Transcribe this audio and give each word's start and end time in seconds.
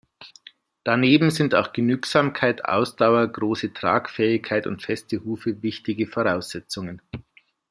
Daneben 0.83 1.29
sind 1.29 1.53
auch 1.53 1.73
Genügsamkeit, 1.73 2.65
Ausdauer, 2.65 3.27
große 3.27 3.71
Tragfähigkeit 3.71 4.65
und 4.65 4.81
feste 4.81 5.23
Hufe 5.23 5.61
wichtige 5.61 6.07
Voraussetzungen. 6.07 7.03